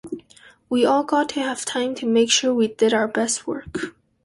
We 0.67 0.83
all 0.83 1.03
got 1.03 1.29
to 1.29 1.41
have 1.43 1.63
time 1.63 1.93
to 1.93 2.07
make 2.07 2.31
sure 2.31 2.55
we 2.55 2.69
did 2.69 2.91
our 2.91 3.07
best 3.07 3.45
work. 3.45 3.93